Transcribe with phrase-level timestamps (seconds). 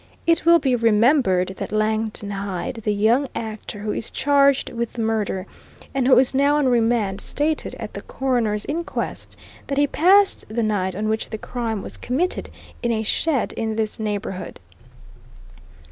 [0.25, 5.03] It will be remembered that Langton Hyde, the young actor who is charged with the
[5.03, 5.45] crime,
[5.93, 9.37] and who is now on remand, stated at the coroner's inquest
[9.67, 12.49] that he passed the night on which the crime was committed
[12.81, 14.59] in a shed in this neighbourhood.